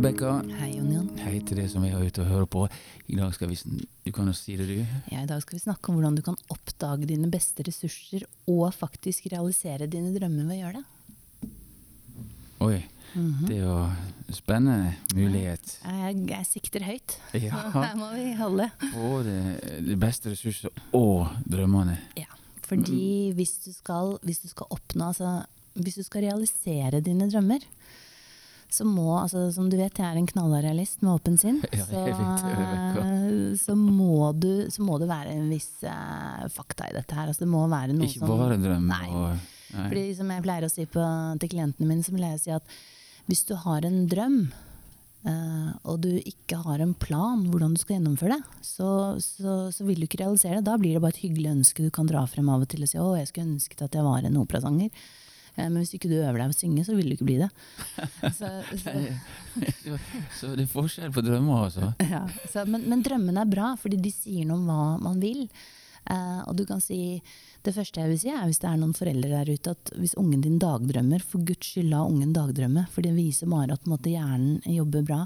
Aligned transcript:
Rebekka. 0.00 0.38
Hei, 0.56 0.78
Jon 0.78 0.92
Jon. 0.94 1.08
Hei 1.20 1.42
til 1.44 1.58
deg 1.60 1.66
som 1.68 1.82
er 1.84 1.92
ute 2.00 2.22
og 2.22 2.28
hører 2.30 2.46
på. 2.48 2.60
I 3.12 3.18
dag 3.18 3.34
skal 3.36 3.50
vi 3.50 3.56
Du 4.00 4.08
kan 4.16 4.30
jo 4.30 4.32
si 4.32 4.54
det, 4.56 4.64
du. 4.64 4.78
Ja, 5.12 5.26
I 5.26 5.28
dag 5.28 5.42
skal 5.44 5.58
vi 5.58 5.60
snakke 5.60 5.90
om 5.90 5.98
hvordan 5.98 6.16
du 6.16 6.22
kan 6.24 6.38
oppdage 6.48 7.04
dine 7.10 7.28
beste 7.28 7.66
ressurser 7.66 8.24
og 8.48 8.72
faktisk 8.72 9.28
realisere 9.28 9.90
dine 9.92 10.14
drømmer 10.14 10.48
ved 10.48 10.54
å 10.54 10.60
gjøre 10.62 10.80
det. 10.80 11.50
Oi, 12.64 12.78
det 13.44 13.58
er 13.58 13.66
jo 13.66 13.76
en 13.90 14.38
spennende 14.40 14.94
mulighet. 15.20 15.76
Jeg, 15.84 16.16
jeg 16.32 16.48
sikter 16.48 16.88
høyt. 16.88 17.18
Så 17.34 17.44
her 17.76 18.00
må 18.00 18.08
vi 18.16 18.26
holde. 18.40 18.72
Både 18.96 19.38
de 19.84 20.00
beste 20.00 20.32
ressurser 20.32 20.72
og 20.96 21.28
drømmene. 21.44 22.00
Ja, 22.16 22.32
fordi 22.64 23.34
hvis 23.36 23.58
du 23.66 23.74
skal, 23.76 24.16
hvis 24.24 24.40
du 24.46 24.48
skal 24.48 24.72
oppnå 24.72 25.12
altså, 25.12 25.42
Hvis 25.76 26.00
du 26.00 26.02
skal 26.08 26.24
realisere 26.24 27.04
dine 27.04 27.28
drømmer, 27.28 27.68
så 28.70 28.86
må 28.86 29.08
altså, 29.18 29.48
Som 29.52 29.68
du 29.70 29.76
vet, 29.78 29.98
jeg 29.98 30.06
er 30.06 30.18
en 30.18 30.28
knallrealist 30.28 31.02
med 31.02 31.12
åpen 31.16 31.38
sinn. 31.40 31.58
Ja, 31.74 31.86
så, 31.88 32.04
Rebecca. 32.06 33.04
så, 33.58 33.74
må 33.76 34.30
du, 34.38 34.70
så 34.70 34.86
må 34.86 35.00
det 35.02 35.10
være 35.10 35.34
en 35.34 35.50
viss 35.50 35.72
uh, 35.82 36.46
fakta 36.54 36.86
i 36.90 36.94
dette 36.94 37.16
her. 37.16 37.28
Altså, 37.30 37.44
det 37.44 37.50
må 37.50 37.64
være 37.70 37.96
noe 37.96 38.08
Ikke 38.08 38.22
som 38.22 38.30
bare 38.30 38.58
drøm. 38.62 38.88
Nei. 38.90 39.10
Og, 39.10 39.52
nei. 39.74 39.84
Fordi 39.90 40.06
som 40.18 40.32
jeg 40.34 40.46
pleier 40.46 40.66
å 40.66 40.72
si 40.72 40.86
på, 40.90 41.04
til 41.42 41.54
klientene 41.56 41.90
mine, 41.90 42.06
så 42.06 42.14
pleier 42.14 42.36
jeg 42.36 42.42
å 42.42 42.44
si 42.46 42.56
at 42.60 42.74
hvis 43.30 43.46
du 43.50 43.56
har 43.66 43.86
en 43.86 44.02
drøm, 44.10 44.42
Uh, 45.20 45.74
og 45.84 45.98
du 46.00 46.14
ikke 46.16 46.56
har 46.62 46.80
en 46.80 46.94
plan 46.96 47.42
hvordan 47.52 47.74
du 47.76 47.80
skal 47.82 47.98
gjennomføre 47.98 48.38
det, 48.38 48.60
så, 48.64 49.18
så, 49.20 49.66
så 49.68 49.84
vil 49.84 50.00
du 50.00 50.06
ikke 50.06 50.22
realisere 50.22 50.62
det. 50.62 50.64
Da 50.70 50.78
blir 50.80 50.96
det 50.96 51.02
bare 51.04 51.12
et 51.12 51.20
hyggelig 51.20 51.50
ønske 51.58 51.84
du 51.84 51.90
kan 51.92 52.08
dra 52.08 52.22
frem 52.24 52.48
av 52.48 52.64
og 52.64 52.70
til 52.72 52.86
og 52.86 52.88
si 52.88 52.96
å, 52.96 53.10
jeg 53.18 53.28
skulle 53.28 53.50
ønsket 53.50 53.84
at 53.84 53.98
jeg 53.98 54.06
var 54.06 54.24
en 54.24 54.38
operasanger. 54.40 54.88
Eh, 55.56 55.66
men 55.66 55.80
hvis 55.80 55.94
ikke 55.96 56.10
du 56.10 56.16
øver 56.20 56.38
deg 56.40 56.52
å 56.52 56.56
synge, 56.56 56.84
så 56.86 56.94
vil 56.96 57.10
du 57.10 57.16
ikke 57.16 57.28
bli 57.28 57.40
det. 57.42 57.50
Så, 58.40 58.48
så, 58.78 58.92
så, 60.38 60.48
det 60.54 60.64
er 60.64 60.70
forskjell 60.70 61.12
på 61.14 61.22
drømmer, 61.24 61.66
altså. 61.66 61.90
ja, 62.14 62.22
så, 62.52 62.62
men, 62.68 62.84
men 62.88 63.02
drømmene 63.04 63.42
er 63.42 63.50
bra, 63.50 63.72
fordi 63.80 63.98
de 64.00 64.12
sier 64.14 64.46
noe 64.48 64.60
om 64.60 64.68
hva 64.68 64.84
man 65.02 65.20
vil. 65.22 65.46
Uh, 66.08 66.40
og 66.48 66.54
du 66.56 66.62
kan 66.64 66.80
si, 66.80 67.20
Det 67.60 67.74
første 67.76 68.00
jeg 68.00 68.08
vil 68.08 68.20
si, 68.22 68.30
er 68.32 68.46
hvis 68.48 68.62
det 68.62 68.70
er 68.70 68.78
noen 68.80 68.94
foreldre 68.96 69.28
der 69.34 69.50
ute, 69.52 69.74
at 69.74 69.90
hvis 70.00 70.14
ungen 70.20 70.40
din 70.44 70.60
dagdrømmer, 70.62 71.20
for 71.20 71.44
guds 71.44 71.74
skyld 71.74 71.90
la 71.92 72.04
ungen 72.08 72.32
dagdrømme. 72.36 72.86
For 72.92 73.04
det 73.04 73.12
viser 73.18 73.50
bare 73.52 73.76
at 73.76 73.90
måte, 73.90 74.12
hjernen 74.12 74.62
jobber 74.64 75.04
bra. 75.04 75.24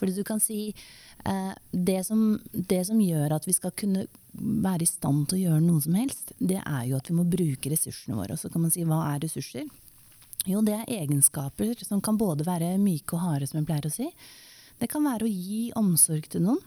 Fordi 0.00 0.16
du 0.16 0.24
kan 0.24 0.40
si 0.40 0.70
eh, 0.72 1.52
det, 1.70 2.00
som, 2.08 2.40
det 2.52 2.80
som 2.88 3.00
gjør 3.00 3.36
at 3.36 3.46
vi 3.48 3.54
skal 3.56 3.74
kunne 3.76 4.06
være 4.32 4.86
i 4.86 4.88
stand 4.88 5.28
til 5.28 5.38
å 5.38 5.42
gjøre 5.44 5.66
noe 5.66 5.84
som 5.84 5.98
helst, 5.98 6.32
det 6.38 6.60
er 6.62 6.84
jo 6.88 6.98
at 6.98 7.10
vi 7.10 7.18
må 7.18 7.26
bruke 7.28 7.72
ressursene 7.72 8.16
våre. 8.16 8.34
Og 8.34 8.40
så 8.40 8.50
kan 8.52 8.64
man 8.64 8.72
si 8.74 8.86
hva 8.88 9.02
er 9.12 9.22
ressurser? 9.26 9.68
Jo, 10.48 10.62
det 10.64 10.78
er 10.78 10.94
egenskaper 11.02 11.82
som 11.84 12.00
kan 12.00 12.16
både 12.16 12.46
være 12.48 12.78
myke 12.80 13.18
og 13.18 13.26
harde, 13.26 13.48
som 13.50 13.60
jeg 13.60 13.68
pleier 13.68 13.90
å 13.90 13.92
si. 13.92 14.08
Det 14.80 14.88
kan 14.88 15.04
være 15.04 15.26
å 15.26 15.32
gi 15.32 15.66
omsorg 15.76 16.30
til 16.32 16.46
noen. 16.46 16.62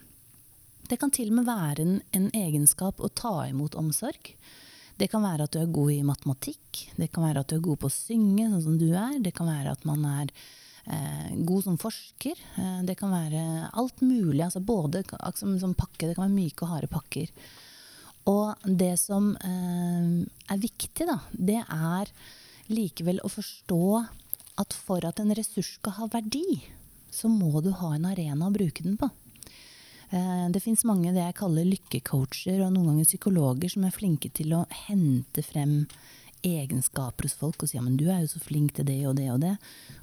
Det 0.90 1.00
kan 1.02 1.14
til 1.16 1.32
og 1.32 1.40
med 1.40 1.48
være 1.48 1.82
en, 1.82 1.96
en 2.14 2.28
egenskap 2.38 3.00
å 3.02 3.10
ta 3.10 3.48
imot 3.48 3.74
omsorg. 3.80 4.34
Det 5.00 5.08
kan 5.10 5.24
være 5.26 5.48
at 5.48 5.56
du 5.56 5.62
er 5.64 5.72
god 5.74 5.94
i 5.94 6.04
matematikk, 6.06 6.84
det 7.00 7.10
kan 7.14 7.26
være 7.26 7.42
at 7.42 7.50
du 7.50 7.56
er 7.58 7.64
god 7.66 7.80
på 7.82 7.90
å 7.90 7.94
synge, 7.96 8.46
sånn 8.52 8.66
som 8.68 8.76
du 8.78 8.92
er. 8.92 9.16
Det 9.24 9.34
kan 9.34 9.50
være 9.50 9.74
at 9.74 9.88
man 9.90 10.04
er 10.06 10.34
god 10.86 11.64
som 11.64 11.78
forsker. 11.80 12.40
Eh, 12.60 12.80
det 12.84 12.98
kan 13.00 13.14
være 13.14 13.70
alt 13.74 14.02
mulig. 14.02 14.42
Altså 14.44 14.60
både 14.60 15.04
som, 15.36 15.58
som 15.60 15.76
pakke, 15.78 16.08
det 16.08 16.16
kan 16.16 16.28
være 16.28 16.36
myke 16.36 16.66
og 16.66 16.74
harde 16.76 16.92
pakker. 16.92 17.32
Og 18.30 18.56
det 18.64 18.94
som 19.00 19.34
eh, 19.36 20.24
er 20.52 20.64
viktig, 20.64 21.08
da, 21.08 21.20
det 21.32 21.62
er 21.64 22.12
likevel 22.72 23.20
å 23.24 23.32
forstå 23.32 23.84
at 24.62 24.76
for 24.78 25.04
at 25.08 25.20
en 25.20 25.34
ressurs 25.36 25.76
skal 25.80 25.98
ha 25.98 26.08
verdi, 26.14 26.62
så 27.12 27.30
må 27.30 27.62
du 27.62 27.72
ha 27.78 27.94
en 27.96 28.08
arena 28.10 28.48
å 28.48 28.54
bruke 28.54 28.86
den 28.86 28.96
på. 29.00 29.10
Eh, 30.12 30.48
Det 30.54 30.62
fins 30.64 30.86
mange 30.88 31.14
det 31.14 31.24
jeg 31.24 31.40
kaller 31.40 31.68
lykkecoacher 31.68 32.62
og 32.64 32.74
noen 32.74 32.94
ganger 32.94 33.10
psykologer 33.10 33.72
som 33.74 33.88
er 33.88 33.96
flinke 33.96 34.32
til 34.32 34.54
å 34.56 34.66
hente 34.88 35.44
frem 35.46 35.84
egenskaper 36.44 37.28
hos 37.28 37.36
folk 37.40 37.64
og 37.64 37.70
si 37.70 37.78
ja, 37.78 37.84
men 37.84 37.96
du 38.00 38.06
er 38.12 38.22
jo 38.24 38.34
så 38.34 38.42
flink 38.44 38.76
til 38.78 38.88
det 38.88 39.00
og 39.10 39.16
det 39.18 39.30
og 39.34 39.40
det. 39.44 39.54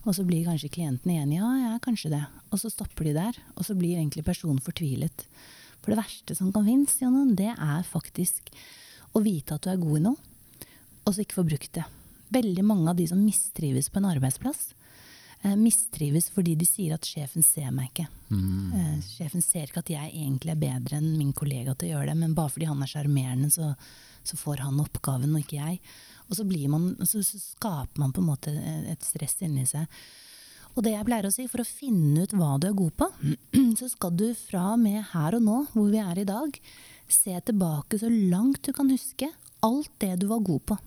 Og 0.04 0.16
så 0.16 0.24
blir 0.26 0.48
kanskje 0.48 0.72
klienten 0.72 1.12
enig, 1.12 1.38
ja, 1.38 1.50
jeg 1.60 1.72
er 1.74 1.84
kanskje 1.84 2.12
det. 2.14 2.22
Og 2.50 2.62
så 2.62 2.72
stopper 2.72 3.10
de 3.10 3.16
der, 3.18 3.40
og 3.56 3.66
så 3.68 3.76
blir 3.78 3.98
egentlig 3.98 4.26
personen 4.26 4.62
fortvilet. 4.64 5.26
For 5.80 5.92
det 5.92 6.00
verste 6.00 6.36
som 6.36 6.50
kan 6.54 6.66
finnes, 6.68 6.96
Jonan, 7.00 7.36
det 7.38 7.52
er 7.52 7.86
faktisk 7.88 8.52
å 9.16 9.22
vite 9.24 9.56
at 9.56 9.64
du 9.64 9.72
er 9.72 9.80
god 9.80 10.00
i 10.00 10.04
noe, 10.08 10.28
og 11.04 11.14
så 11.14 11.24
ikke 11.24 11.40
få 11.40 11.46
brukt 11.48 11.72
det. 11.76 11.86
Veldig 12.30 12.64
mange 12.66 12.92
av 12.92 12.98
de 13.00 13.08
som 13.10 13.20
mistrives 13.20 13.88
på 13.90 14.00
en 14.00 14.10
arbeidsplass, 14.12 14.70
mistrives 15.56 16.28
fordi 16.34 16.54
de 16.60 16.66
sier 16.68 16.94
at 16.96 17.06
sjefen 17.08 17.44
ser 17.44 17.70
meg 17.72 17.90
ikke. 17.90 18.06
Eh, 18.76 18.96
sjefen 19.06 19.44
ser 19.44 19.68
ikke 19.68 19.82
at 19.84 19.92
jeg 19.94 20.12
egentlig 20.12 20.52
er 20.52 20.60
bedre 20.60 21.00
enn 21.00 21.14
min 21.16 21.32
kollega 21.36 21.74
til 21.74 21.90
å 21.90 21.92
gjøre 21.94 22.12
det, 22.12 22.16
men 22.20 22.36
bare 22.36 22.52
fordi 22.52 22.68
han 22.68 22.82
er 22.84 22.90
sjarmerende, 22.90 23.50
så, 23.54 23.72
så 24.26 24.38
får 24.40 24.64
han 24.66 24.82
oppgaven 24.82 25.32
og 25.34 25.44
ikke 25.44 25.60
jeg. 25.60 25.80
Og 26.28 26.36
så, 26.38 26.46
blir 26.46 26.68
man, 26.70 26.92
så, 27.02 27.24
så 27.26 27.40
skaper 27.40 28.02
man 28.02 28.12
på 28.14 28.22
en 28.22 28.28
måte 28.28 28.52
et 28.92 29.06
stress 29.06 29.40
inni 29.46 29.64
seg. 29.66 29.88
Og 30.76 30.84
det 30.86 30.92
jeg 30.94 31.06
pleier 31.08 31.26
å 31.26 31.32
si, 31.34 31.48
for 31.50 31.64
å 31.64 31.66
finne 31.66 32.22
ut 32.22 32.36
hva 32.36 32.52
du 32.60 32.68
er 32.68 32.76
god 32.78 32.94
på, 33.00 33.08
så 33.80 33.90
skal 33.90 34.14
du 34.14 34.28
fra 34.38 34.70
og 34.76 34.84
med 34.84 35.02
her 35.14 35.40
og 35.40 35.46
nå, 35.46 35.58
hvor 35.72 35.90
vi 35.90 36.02
er 36.02 36.22
i 36.22 36.28
dag, 36.28 36.60
se 37.10 37.34
tilbake 37.48 37.98
så 37.98 38.12
langt 38.12 38.62
du 38.68 38.70
kan 38.76 38.92
huske 38.92 39.32
alt 39.66 39.90
det 40.02 40.14
du 40.22 40.28
var 40.30 40.44
god 40.46 40.62
på. 40.70 40.78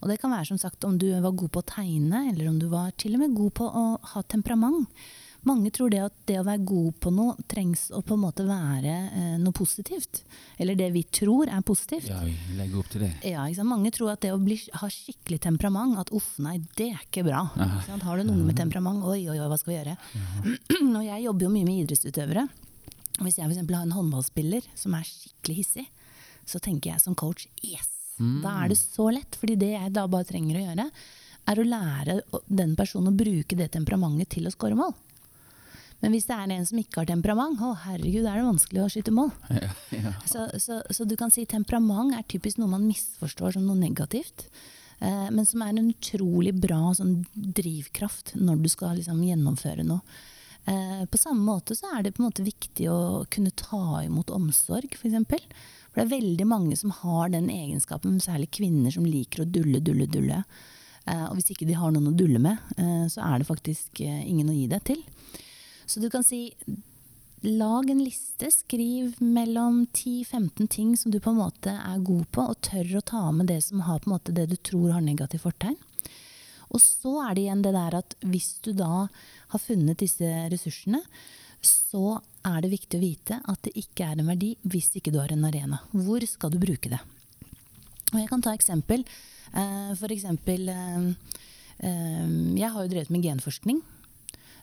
Og 0.00 0.08
det 0.08 0.20
kan 0.20 0.32
være 0.32 0.48
som 0.48 0.60
sagt 0.60 0.84
om 0.88 0.98
du 0.98 1.08
var 1.12 1.32
god 1.32 1.52
på 1.52 1.62
å 1.62 1.70
tegne, 1.76 2.26
eller 2.30 2.48
om 2.48 2.60
du 2.60 2.70
var 2.72 2.92
til 3.00 3.16
og 3.16 3.24
med 3.24 3.34
god 3.36 3.56
på 3.60 3.66
å 3.68 3.88
ha 4.14 4.22
temperament. 4.22 4.88
Mange 5.48 5.70
tror 5.72 5.88
det 5.88 6.00
at 6.04 6.16
det 6.28 6.36
å 6.36 6.44
være 6.44 6.60
god 6.68 6.96
på 7.00 7.10
noe 7.16 7.44
trengs 7.48 7.86
å 7.96 8.02
på 8.04 8.16
en 8.16 8.22
måte 8.26 8.44
være 8.44 8.92
eh, 9.08 9.36
noe 9.40 9.56
positivt. 9.56 10.20
Eller 10.60 10.76
det 10.76 10.90
vi 10.92 11.02
tror 11.08 11.48
er 11.48 11.62
positivt. 11.64 12.10
Ja, 12.10 12.18
vi 12.26 12.34
legger 12.58 12.82
opp 12.82 12.90
til 12.92 13.06
det. 13.06 13.12
Ja, 13.24 13.46
ikke 13.48 13.62
sant? 13.62 13.70
Mange 13.70 13.92
tror 13.96 14.12
at 14.12 14.20
det 14.24 14.34
å 14.34 14.40
bli, 14.40 14.58
ha 14.82 14.90
skikkelig 14.92 15.40
temperament, 15.46 15.96
at 16.02 16.12
uff, 16.16 16.34
nei, 16.44 16.58
det 16.76 16.90
er 16.92 17.06
ikke 17.06 17.24
bra. 17.30 17.46
Ikke? 17.56 18.00
Har 18.04 18.20
du 18.20 18.24
en 18.26 18.34
unge 18.34 18.50
med 18.50 18.60
temperament, 18.60 19.04
oi, 19.04 19.22
oi, 19.32 19.38
oi, 19.38 19.46
hva 19.48 19.60
skal 19.60 19.72
vi 19.72 19.78
gjøre? 19.78 19.96
Og 20.98 21.06
jeg 21.06 21.24
jobber 21.24 21.48
jo 21.48 21.54
mye 21.54 21.68
med 21.70 21.86
idrettsutøvere. 21.86 22.44
Hvis 23.20 23.40
jeg 23.40 23.48
eksempel 23.48 23.78
har 23.78 23.88
en 23.88 23.96
håndballspiller 23.96 24.68
som 24.76 24.96
er 24.96 25.08
skikkelig 25.08 25.62
hissig, 25.62 25.88
så 26.48 26.60
tenker 26.60 26.92
jeg 26.92 27.04
som 27.04 27.16
coach 27.16 27.48
yes! 27.64 27.99
Da 28.44 28.54
er 28.62 28.72
det 28.72 28.78
så 28.80 29.10
lett, 29.14 29.36
fordi 29.40 29.58
det 29.60 29.74
jeg 29.74 29.92
da 29.96 30.06
bare 30.10 30.28
trenger 30.28 30.58
å 30.58 30.64
gjøre, 30.66 30.88
er 31.50 31.60
å 31.60 31.66
lære 31.66 32.18
den 32.46 32.74
personen 32.78 33.12
å 33.12 33.16
bruke 33.16 33.56
det 33.58 33.70
temperamentet 33.74 34.36
til 34.36 34.48
å 34.48 34.52
skåre 34.54 34.78
mål. 34.78 34.92
Men 36.00 36.14
hvis 36.14 36.26
det 36.30 36.36
er 36.36 36.52
en 36.54 36.66
som 36.68 36.80
ikke 36.80 37.02
har 37.02 37.08
temperament, 37.10 37.60
å 37.60 37.74
herregud, 37.82 38.24
er 38.24 38.40
det 38.40 38.46
vanskelig 38.46 38.82
å 38.84 38.90
skyte 38.92 39.12
mål. 39.12 39.32
Ja, 39.60 39.72
ja. 39.92 40.12
Så, 40.28 40.46
så, 40.62 40.80
så 40.88 41.04
du 41.04 41.16
kan 41.20 41.32
si 41.34 41.44
temperament 41.48 42.14
er 42.16 42.24
typisk 42.28 42.60
noe 42.60 42.72
man 42.72 42.86
misforstår 42.88 43.56
som 43.56 43.66
noe 43.68 43.76
negativt. 43.76 44.46
Eh, 45.00 45.28
men 45.32 45.44
som 45.48 45.64
er 45.64 45.74
en 45.74 45.90
utrolig 45.92 46.54
bra 46.56 46.94
sånn, 46.96 47.18
drivkraft 47.34 48.34
når 48.40 48.62
du 48.64 48.70
skal 48.72 48.96
liksom, 49.00 49.20
gjennomføre 49.28 49.84
noe. 49.84 50.00
Eh, 50.70 51.04
på 51.10 51.18
samme 51.18 51.42
måte 51.42 51.74
så 51.74 51.88
er 51.96 52.04
det 52.04 52.14
på 52.14 52.22
en 52.22 52.28
måte 52.28 52.46
viktig 52.46 52.86
å 52.92 53.24
kunne 53.32 53.52
ta 53.58 54.02
imot 54.04 54.30
omsorg, 54.34 54.92
f.eks. 54.92 55.00
For, 55.00 55.08
eksempel. 55.10 55.46
for 55.88 56.00
det 56.00 56.04
er 56.04 56.12
veldig 56.18 56.46
mange 56.46 56.76
som 56.78 56.92
har 57.00 57.32
den 57.32 57.48
egenskapen, 57.50 58.20
særlig 58.22 58.52
kvinner 58.60 58.94
som 58.94 59.08
liker 59.08 59.42
å 59.42 59.48
dulle, 59.50 59.80
dulle, 59.82 60.06
dulle. 60.10 60.44
Eh, 61.06 61.24
og 61.26 61.34
hvis 61.38 61.50
ikke 61.54 61.66
de 61.66 61.78
har 61.80 61.94
noen 61.94 62.12
å 62.12 62.14
dulle 62.16 62.42
med, 62.42 62.60
eh, 62.76 63.08
så 63.10 63.24
er 63.26 63.40
det 63.40 63.50
faktisk 63.50 64.04
ingen 64.04 64.52
å 64.52 64.54
gi 64.54 64.68
det 64.70 64.84
til. 64.92 65.02
Så 65.90 66.02
du 66.02 66.10
kan 66.12 66.26
si 66.26 66.48
Lag 67.40 67.88
en 67.88 68.02
liste, 68.04 68.50
skriv 68.52 69.14
mellom 69.24 69.86
10-15 69.96 70.66
ting 70.68 70.90
som 70.96 71.08
du 71.08 71.16
på 71.24 71.30
en 71.32 71.38
måte 71.38 71.72
er 71.72 72.02
god 72.04 72.26
på, 72.36 72.44
og 72.52 72.58
tør 72.60 72.98
å 72.98 73.00
ta 73.00 73.22
med 73.32 73.48
det 73.48 73.62
som 73.64 73.80
har 73.86 74.02
på 74.02 74.10
en 74.10 74.12
måte 74.12 74.34
det 74.36 74.44
du 74.50 74.58
tror 74.60 74.90
har 74.92 75.00
negativt 75.00 75.46
fortegn. 75.46 75.78
Og 76.70 76.80
så 76.82 77.12
er 77.26 77.34
det 77.34 77.44
igjen 77.46 77.62
det 77.66 77.74
der 77.74 77.96
at 77.98 78.16
hvis 78.22 78.50
du 78.64 78.72
da 78.78 79.06
har 79.50 79.62
funnet 79.62 79.98
disse 80.02 80.26
ressursene, 80.52 81.00
så 81.60 82.20
er 82.46 82.60
det 82.64 82.70
viktig 82.72 82.96
å 82.96 83.02
vite 83.02 83.40
at 83.52 83.60
det 83.66 83.74
ikke 83.76 84.06
er 84.06 84.20
en 84.22 84.30
verdi 84.30 84.54
hvis 84.70 84.92
ikke 84.96 85.12
du 85.12 85.18
har 85.20 85.32
en 85.34 85.44
arena. 85.44 85.82
Hvor 85.92 86.24
skal 86.30 86.54
du 86.54 86.60
bruke 86.62 86.88
det? 86.92 87.00
Og 88.14 88.18
jeg 88.22 88.30
kan 88.30 88.42
ta 88.42 88.54
eksempel. 88.56 89.04
Eh, 89.52 89.90
For 89.98 90.10
eksempel 90.14 90.68
eh, 90.72 91.08
eh, 91.84 92.28
Jeg 92.58 92.70
har 92.72 92.82
jo 92.86 92.90
drevet 92.92 93.10
med 93.10 93.22
genforskning, 93.26 93.82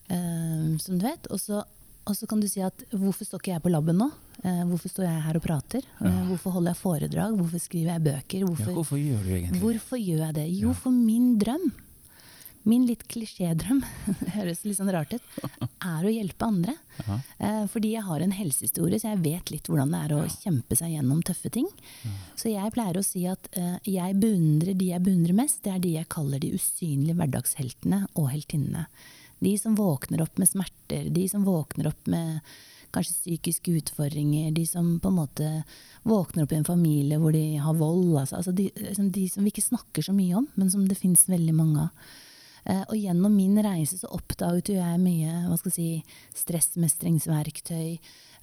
som 0.08 0.98
du 0.98 1.04
vet. 1.04 1.28
Og 1.36 1.40
så, 1.42 1.62
og 2.08 2.16
så 2.16 2.28
kan 2.30 2.40
du 2.40 2.48
si 2.48 2.62
at 2.64 2.86
hvorfor 2.94 3.28
står 3.28 3.42
ikke 3.44 3.52
jeg 3.58 3.64
på 3.66 3.72
laben 3.74 3.98
nå? 4.00 4.08
Hvorfor 4.70 4.92
står 4.92 5.04
jeg 5.08 5.24
her 5.26 5.40
og 5.40 5.44
prater? 5.44 5.88
Hvorfor 6.00 6.54
holder 6.56 6.72
jeg 6.72 6.80
foredrag? 6.80 7.34
Hvorfor 7.36 7.60
skriver 7.60 7.92
jeg 7.96 8.04
bøker? 8.06 8.38
ja, 8.40 8.46
Hvorfor, 8.48 8.72
hvorfor 8.78 9.02
gjør 9.02 9.24
du 9.26 9.32
egentlig 9.34 9.58
det? 9.58 9.62
Hvorfor 9.66 10.00
gjør 10.00 10.22
jeg 10.28 10.36
det? 10.38 10.46
Jo, 10.62 10.74
for 10.78 10.96
min 10.96 11.34
drøm, 11.42 11.66
min 12.68 12.86
litt 12.88 13.06
klisjédrøm, 13.12 13.82
det 14.20 14.34
høres 14.38 14.64
litt 14.68 14.78
sånn 14.80 14.92
rart 14.94 15.14
ut, 15.16 15.28
er 15.80 16.06
å 16.06 16.14
hjelpe 16.14 16.48
andre. 16.48 16.76
Ja. 17.06 17.20
Eh, 17.40 17.64
fordi 17.72 17.94
jeg 17.96 18.06
har 18.08 18.24
en 18.24 18.36
helsehistorie, 18.36 19.00
så 19.02 19.14
jeg 19.14 19.24
vet 19.26 19.52
litt 19.54 19.70
hvordan 19.72 19.94
det 19.94 20.04
er 20.06 20.16
å 20.18 20.24
kjempe 20.32 20.78
seg 20.80 20.96
gjennom 20.96 21.24
tøffe 21.26 21.52
ting. 21.54 21.70
Så 22.38 22.52
jeg 22.52 22.74
pleier 22.76 23.00
å 23.00 23.06
si 23.06 23.26
at 23.30 23.50
eh, 23.58 23.78
jeg 23.88 24.18
beundrer 24.22 24.78
de 24.78 24.92
jeg 24.94 25.06
beundrer 25.06 25.38
mest, 25.38 25.62
det 25.66 25.76
er 25.76 25.84
de 25.84 25.98
jeg 25.98 26.12
kaller 26.14 26.44
de 26.44 26.54
usynlige 26.58 27.18
hverdagsheltene 27.18 28.04
og 28.16 28.32
heltinnene. 28.34 28.88
De 29.44 29.54
som 29.62 29.76
våkner 29.78 30.24
opp 30.24 30.40
med 30.42 30.50
smerter, 30.50 31.12
de 31.14 31.28
som 31.30 31.46
våkner 31.46 31.92
opp 31.92 32.10
med 32.10 32.42
kanskje 32.96 33.14
psykiske 33.14 33.72
utfordringer, 33.82 34.52
de 34.52 34.64
som 34.68 34.96
på 35.00 35.12
en 35.12 35.20
måte 35.20 35.50
våkner 36.08 36.46
opp 36.46 36.54
i 36.54 36.60
en 36.60 36.68
familie 36.68 37.20
hvor 37.22 37.36
de 37.36 37.58
har 37.62 37.78
vold. 37.78 38.16
Altså, 38.18 38.40
altså 38.40 38.54
de, 38.56 38.70
liksom 38.76 39.12
de, 39.14 39.28
som 39.30 39.46
vi 39.46 39.54
ikke 39.54 39.68
snakker 39.68 40.08
så 40.08 40.16
mye 40.16 40.40
om, 40.40 40.48
men 40.56 40.72
som 40.72 40.88
det 40.88 41.00
fins 41.00 41.28
veldig 41.30 41.56
mange 41.58 41.88
av. 41.88 42.16
Eh, 42.68 42.84
og 42.84 42.96
gjennom 43.00 43.36
min 43.36 43.58
reise 43.64 44.00
så 44.00 44.10
oppdaget 44.12 44.74
jo 44.74 44.78
jeg 44.78 45.00
mye 45.00 45.44
hva 45.48 45.58
skal 45.60 45.72
jeg 45.72 45.78
si, 45.78 46.16
stressmestringsverktøy, 46.42 47.92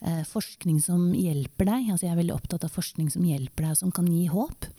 eh, 0.01 0.23
forskning 0.31 0.79
som 0.83 1.11
hjelper 1.13 1.69
deg. 1.69 1.91
Altså 1.93 2.09
jeg 2.09 2.15
er 2.15 2.21
veldig 2.23 2.37
opptatt 2.37 2.65
av 2.65 2.73
forskning 2.73 3.11
som 3.13 3.27
hjelper 3.29 3.67
deg, 3.67 3.75
og 3.75 3.83
som 3.83 3.93
kan 3.95 4.09
gi 4.09 4.25
håp. 4.33 4.71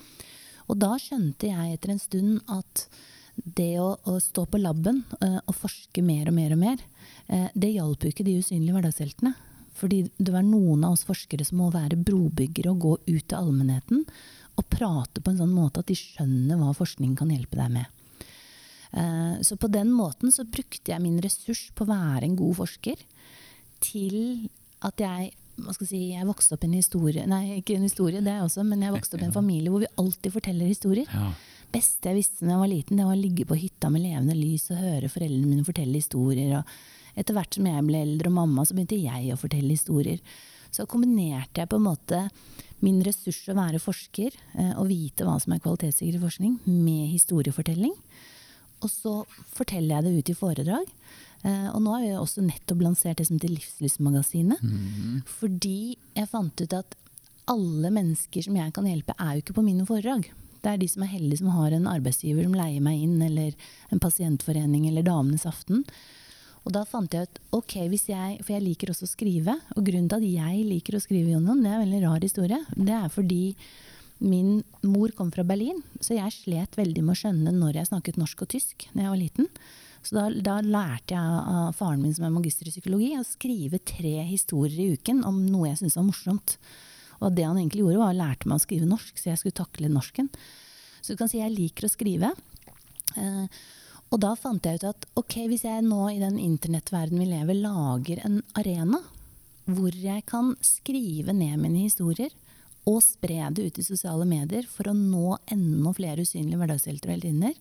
Og 0.65 0.79
da 0.81 0.95
skjønte 0.97 1.51
jeg 1.51 1.75
etter 1.75 1.93
en 1.93 2.01
stund 2.01 2.39
at 2.49 2.87
det 3.35 3.75
å, 3.83 3.91
å 4.07 4.15
stå 4.23 4.45
på 4.47 4.61
laben 4.63 5.03
uh, 5.19 5.41
og 5.43 5.57
forske 5.59 6.01
mer 6.01 6.29
og 6.31 6.37
mer 6.37 6.53
og 6.55 6.61
mer, 6.61 6.83
det 7.51 7.73
hjalp 7.73 8.05
jo 8.05 8.11
ikke 8.13 8.23
de 8.23 8.37
usynlige 8.39 8.71
hverdagsheltene. 8.71 9.33
Fordi 9.75 10.05
det 10.15 10.31
var 10.31 10.45
noen 10.47 10.85
av 10.87 10.95
oss 10.95 11.03
forskere 11.03 11.43
som 11.43 11.59
må 11.59 11.67
være 11.73 11.99
brobyggere 11.99 12.71
og 12.71 12.81
gå 12.85 12.93
ut 13.09 13.25
til 13.27 13.35
allmennheten 13.35 14.05
og 14.55 14.69
prate 14.71 15.19
på 15.19 15.33
en 15.33 15.41
sånn 15.41 15.51
måte 15.51 15.83
at 15.83 15.89
de 15.91 15.97
skjønner 15.99 16.61
hva 16.61 16.71
forskning 16.77 17.17
kan 17.19 17.33
hjelpe 17.33 17.59
deg 17.59 17.73
med. 17.75 17.91
Uh, 19.35 19.41
så 19.45 19.57
på 19.59 19.69
den 19.71 19.91
måten 19.93 20.33
så 20.33 20.47
brukte 20.47 20.93
jeg 20.93 21.03
min 21.03 21.19
ressurs 21.23 21.67
på 21.75 21.85
å 21.85 21.91
være 21.91 22.25
en 22.27 22.37
god 22.39 22.61
forsker 22.63 23.01
til 23.83 24.47
at 24.85 25.01
jeg 25.01 25.33
hva 25.55 25.71
skal 25.71 25.85
jeg 25.85 25.91
si, 25.91 25.99
jeg 26.11 26.27
vokste 26.27 26.55
opp 26.55 26.65
i 26.65 26.67
en 26.67 26.75
historie 26.75 27.21
Nei, 27.31 27.61
ikke 27.61 27.77
en 27.77 27.85
historie, 27.87 28.19
det 28.23 28.33
også, 28.43 28.65
men 28.67 28.81
jeg 28.83 28.91
vokste 28.95 29.15
opp 29.15 29.23
i 29.23 29.27
en 29.29 29.35
familie 29.35 29.71
hvor 29.71 29.85
vi 29.85 29.91
alltid 30.01 30.33
forteller 30.33 30.67
historier. 30.67 31.07
Ja. 31.07 31.29
beste 31.71 32.11
jeg 32.11 32.19
visste 32.19 32.43
da 32.43 32.53
jeg 32.53 32.63
var 32.63 32.71
liten, 32.71 32.99
det 32.99 33.05
var 33.07 33.15
å 33.15 33.21
ligge 33.21 33.45
på 33.47 33.57
hytta 33.59 33.91
med 33.91 34.03
levende 34.03 34.35
lys 34.35 34.67
og 34.73 34.81
høre 34.83 35.11
foreldrene 35.11 35.47
mine 35.47 35.67
fortelle 35.67 35.95
historier. 35.95 36.57
Og 36.59 37.15
etter 37.19 37.37
hvert 37.37 37.55
som 37.55 37.69
jeg 37.71 37.87
ble 37.87 38.03
eldre 38.03 38.31
og 38.31 38.35
mamma, 38.35 38.67
så 38.67 38.75
begynte 38.75 38.99
jeg 38.99 39.31
å 39.31 39.39
fortelle 39.39 39.71
historier. 39.71 40.19
Så 40.75 40.87
kombinerte 40.91 41.63
jeg 41.63 41.71
på 41.71 41.79
en 41.79 41.87
måte 41.87 42.21
min 42.83 42.99
ressurs 43.05 43.39
å 43.49 43.55
være 43.55 43.79
forsker 43.79 44.35
eh, 44.35 44.73
og 44.75 44.89
vite 44.91 45.25
hva 45.25 45.37
som 45.41 45.55
er 45.55 45.61
kvalitetssikret 45.63 46.21
forskning, 46.21 46.57
med 46.67 47.07
historiefortelling. 47.13 47.95
Og 48.83 48.91
så 48.91 49.13
forteller 49.55 49.95
jeg 49.95 50.05
det 50.05 50.17
ut 50.19 50.31
i 50.33 50.37
foredrag. 50.37 50.89
Eh, 51.45 51.67
og 51.71 51.81
nå 51.83 51.93
har 51.93 52.03
vi 52.03 52.13
også 52.17 52.43
nettopp 52.45 52.81
lansert 52.83 53.19
det 53.19 53.27
som 53.29 53.37
heter 53.37 53.53
Livslystmagasinet. 53.53 54.63
Mm. 54.65 55.21
Fordi 55.29 55.95
jeg 56.17 56.31
fant 56.31 56.61
ut 56.61 56.75
at 56.77 56.97
alle 57.51 57.91
mennesker 57.93 58.47
som 58.47 58.57
jeg 58.57 58.73
kan 58.73 58.89
hjelpe, 58.89 59.13
er 59.21 59.35
jo 59.35 59.45
ikke 59.45 59.59
på 59.59 59.65
mine 59.65 59.85
foredrag. 59.87 60.27
Det 60.65 60.71
er 60.71 60.81
de 60.81 60.89
som 60.89 61.03
er 61.05 61.13
heldige 61.13 61.43
som 61.43 61.53
har 61.53 61.75
en 61.75 61.89
arbeidsgiver 61.89 62.47
som 62.47 62.55
leier 62.57 62.81
meg 62.81 63.03
inn, 63.05 63.19
eller 63.21 63.53
en 63.93 64.01
pasientforening 64.01 64.87
eller 64.89 65.05
Damenes 65.05 65.45
aften. 65.45 65.83
Og 66.65 66.73
da 66.73 66.81
fant 66.89 67.13
jeg 67.13 67.27
ut 67.27 67.41
ok, 67.53 67.75
hvis 67.91 68.07
jeg, 68.09 68.39
For 68.41 68.55
jeg 68.55 68.65
liker 68.65 68.89
også 68.89 69.05
å 69.05 69.11
skrive. 69.11 69.53
Og 69.77 69.85
grunnen 69.85 70.09
til 70.09 70.17
at 70.17 70.25
jeg 70.25 70.63
liker 70.65 70.97
å 70.97 71.03
skrive, 71.03 71.35
Jonan, 71.35 71.61
det 71.61 71.69
er 71.69 71.77
en 71.77 71.85
veldig 71.85 72.01
rar 72.07 72.25
historie. 72.25 72.61
Det 72.73 72.95
er 72.97 73.11
fordi 73.13 73.43
min 74.23 74.63
mor 74.85 75.11
kom 75.15 75.31
fra 75.33 75.43
Berlin, 75.47 75.81
så 75.99 76.15
jeg 76.15 76.33
slet 76.33 76.77
veldig 76.79 77.03
med 77.03 77.15
å 77.15 77.19
skjønne 77.19 77.51
når 77.55 77.81
jeg 77.81 77.89
snakket 77.89 78.19
norsk 78.19 78.45
og 78.45 78.51
tysk 78.53 78.87
da 78.93 79.03
jeg 79.03 79.11
var 79.11 79.19
liten. 79.19 79.49
Så 80.05 80.15
da, 80.15 80.25
da 80.29 80.55
lærte 80.61 81.15
jeg 81.15 81.45
av 81.55 81.71
faren 81.75 82.03
min 82.03 82.13
som 82.13 82.27
er 82.27 82.33
magister 82.33 82.69
i 82.69 82.73
psykologi, 82.73 83.15
å 83.17 83.25
skrive 83.25 83.81
tre 83.81 84.19
historier 84.29 84.77
i 84.83 84.99
uken 84.99 85.23
om 85.25 85.39
noe 85.49 85.71
jeg 85.71 85.81
syntes 85.81 85.97
var 85.97 86.05
morsomt. 86.07 86.57
Og 87.23 87.33
det 87.33 87.47
han 87.47 87.57
egentlig 87.57 87.81
gjorde, 87.81 88.03
var 88.03 88.13
å 88.13 88.19
lærte 88.19 88.49
meg 88.49 88.59
å 88.59 88.65
skrive 88.65 88.89
norsk, 88.89 89.17
så 89.17 89.31
jeg 89.31 89.41
skulle 89.41 89.57
takle 89.57 89.89
norsken. 89.89 90.29
Så 91.01 91.13
du 91.13 91.19
kan 91.19 91.31
si 91.31 91.41
jeg 91.41 91.55
liker 91.55 91.87
å 91.87 91.91
skrive. 91.91 92.31
Eh, 93.17 93.59
og 94.13 94.21
da 94.21 94.35
fant 94.37 94.65
jeg 94.65 94.79
ut 94.79 94.87
at 94.91 95.07
ok, 95.17 95.39
hvis 95.49 95.65
jeg 95.65 95.83
nå 95.87 96.03
i 96.13 96.21
den 96.21 96.37
internettverdenen 96.41 97.25
vi 97.25 97.31
lever, 97.31 97.61
lager 97.65 98.21
en 98.27 98.39
arena 98.59 99.01
hvor 99.65 99.95
jeg 99.97 100.21
kan 100.29 100.53
skrive 100.61 101.33
ned 101.33 101.57
mine 101.63 101.87
historier 101.87 102.29
og 102.85 103.01
spre 103.03 103.49
det 103.55 103.65
ut 103.65 103.81
i 103.81 103.85
sosiale 103.85 104.27
medier 104.29 104.67
for 104.69 104.91
å 104.91 104.95
nå 104.97 105.37
enda 105.51 105.93
flere 105.97 106.25
usynlige 106.25 106.59
hverdagshelter 106.59 107.09
og 107.09 107.17
heltinner, 107.17 107.57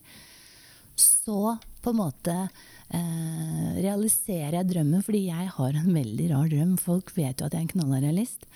så 0.95 1.57
på 1.81 1.91
en 1.91 1.99
måte 1.99 2.35
eh, 2.35 3.73
realiserer 3.81 4.59
jeg 4.59 4.69
drømmen, 4.69 5.03
fordi 5.05 5.25
jeg 5.27 5.49
har 5.57 5.75
en 5.81 5.91
veldig 5.91 6.29
rar 6.31 6.47
drøm. 6.51 6.77
Folk 6.81 7.11
vet 7.17 7.41
jo 7.41 7.49
at 7.49 7.55
jeg 7.55 7.61
er 7.61 7.65
en 7.65 7.73
knallrealist. 7.73 8.47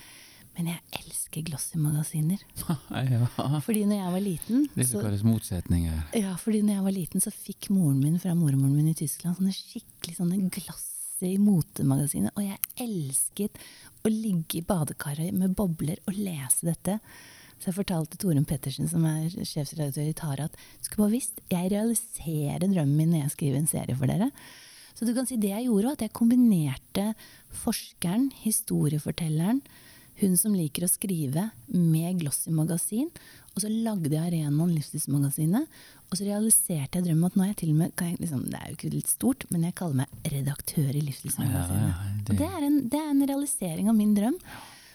Men 0.57 0.73
jeg 0.73 0.99
elsker 0.99 1.43
glossy-magasiner. 1.47 2.41
ja. 3.13 3.27
Fordi 3.63 3.83
når 3.87 4.01
jeg 4.01 4.13
var 4.15 4.23
liten 4.23 4.65
Disse 4.73 4.97
så, 4.97 5.03
kalles 5.05 5.21
motsetninger. 5.23 5.99
ja, 6.19 6.33
fordi 6.41 6.63
når 6.65 6.73
jeg 6.73 6.85
var 6.87 6.95
liten, 6.95 7.23
så 7.23 7.31
fikk 7.31 7.69
moren 7.71 8.01
min 8.03 8.19
fra 8.19 8.35
mormoren 8.35 8.75
min 8.75 8.91
i 8.91 8.97
Tyskland 8.97 9.39
sånne 9.39 9.55
skikkelig 9.55 10.17
sånne 10.17 10.41
glossy 11.19 11.37
motemagasinet, 11.37 12.31
Og 12.35 12.43
jeg 12.43 12.59
elsket 12.79 13.57
å 14.03 14.09
ligge 14.09 14.59
i 14.59 14.61
badekaret 14.61 15.33
med 15.33 15.55
bobler 15.55 15.99
og 16.07 16.15
lese 16.15 16.65
dette. 16.65 16.99
Så 17.59 17.69
jeg 17.69 17.75
fortalte 17.75 18.17
Torunn 18.17 18.45
Pettersen, 18.45 18.87
som 18.87 19.03
er 19.05 19.27
sjefsredaktør 19.29 20.07
i 20.07 20.13
Tara, 20.13 20.45
at 20.45 20.55
skulle 20.81 21.07
bare 21.07 21.17
visst, 21.17 21.41
jeg 21.49 21.71
realiserer 21.71 22.63
drømmen 22.63 22.95
min 22.95 23.11
når 23.11 23.25
jeg 23.25 23.33
skriver 23.35 23.59
en 23.59 23.67
serie 23.67 23.95
for 23.97 24.07
dere. 24.07 24.31
Så 24.95 25.05
du 25.05 25.13
kan 25.13 25.27
si 25.27 25.35
det 25.37 25.51
jeg 25.51 25.67
gjorde, 25.67 25.85
var 25.85 25.97
at 25.97 26.05
jeg 26.05 26.15
kombinerte 26.15 27.05
forskeren, 27.51 28.31
historiefortelleren, 28.45 29.61
hun 30.21 30.37
som 30.37 30.55
liker 30.55 30.85
å 30.85 30.89
skrive, 30.91 31.49
med 31.71 32.19
Glossy 32.21 32.51
magasin. 32.51 33.09
Og 33.55 33.63
så 33.63 33.69
lagde 33.71 34.11
jeg 34.13 34.21
arenaen 34.21 34.71
Livsstilsmagasinet. 34.75 35.67
Og 36.09 36.17
så 36.17 36.25
realiserte 36.25 36.97
jeg 36.99 37.05
drømmen 37.05 37.27
at 37.29 37.35
nå 37.37 37.43
er 37.43 37.51
jeg 37.51 37.59
til 37.63 37.71
og 37.73 37.79
med 37.81 37.95
kan 37.99 38.07
jeg, 38.11 38.19
liksom, 38.23 38.43
Det 38.49 38.57
er 38.59 38.67
jo 38.71 38.75
ikke 38.77 38.93
litt 38.95 39.07
stort, 39.11 39.45
men 39.51 39.63
jeg 39.67 39.75
kaller 39.75 39.95
meg 40.01 40.31
redaktør 40.33 40.89
i 40.95 41.01
Livsstilsmagasinet. 41.05 41.87
Ja, 41.89 41.93
ja, 41.93 42.17
det- 42.25 42.29
Og 42.33 42.37
det 42.37 42.49
er, 42.49 42.65
en, 42.65 42.77
det 42.89 42.99
er 42.99 43.09
en 43.09 43.27
realisering 43.27 43.89
av 43.89 43.95
min 43.95 44.15
drøm. 44.15 44.37